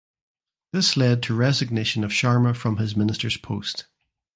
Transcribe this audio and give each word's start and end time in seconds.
This 0.73 0.97
led 0.97 1.21
to 1.21 1.35
resignation 1.35 2.03
of 2.03 2.09
Sharma 2.09 2.55
from 2.55 2.77
his 2.77 2.95
ministers 2.95 3.37
post. 3.37 3.85